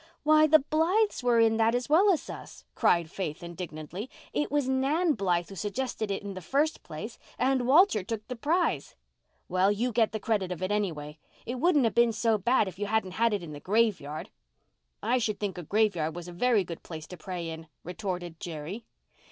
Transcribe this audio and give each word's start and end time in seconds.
"Why, 0.23 0.47
the 0.47 0.57
Blythes 0.57 1.21
were 1.21 1.39
in 1.39 1.57
that 1.57 1.75
as 1.75 1.87
well 1.87 2.11
as 2.11 2.27
us," 2.27 2.65
cried 2.73 3.11
Faith, 3.11 3.43
indignantly. 3.43 4.09
"It 4.33 4.49
was 4.51 4.67
Nan 4.67 5.13
Blythe 5.13 5.49
who 5.49 5.55
suggested 5.55 6.09
it 6.09 6.23
in 6.23 6.33
the 6.33 6.41
first 6.41 6.81
place. 6.81 7.19
And 7.37 7.67
Walter 7.67 8.01
took 8.01 8.27
the 8.27 8.35
prize." 8.35 8.95
"Well, 9.47 9.71
you 9.71 9.91
get 9.91 10.11
the 10.11 10.19
credit 10.19 10.51
of 10.51 10.63
it 10.63 10.71
any 10.71 10.91
way. 10.91 11.19
It 11.45 11.59
wouldn't 11.59 11.85
have 11.85 11.93
been 11.93 12.13
so 12.13 12.39
bad 12.39 12.67
if 12.67 12.79
you 12.79 12.87
hadn't 12.87 13.11
had 13.11 13.31
it 13.31 13.43
in 13.43 13.51
the 13.53 13.59
graveyard." 13.59 14.31
"I 15.03 15.19
should 15.19 15.39
think 15.39 15.59
a 15.59 15.61
graveyard 15.61 16.15
was 16.15 16.27
a 16.27 16.33
very 16.33 16.63
good 16.63 16.81
place 16.81 17.05
to 17.05 17.15
pray 17.15 17.49
in," 17.51 17.67
retorted 17.83 18.39
Jerry. 18.39 18.85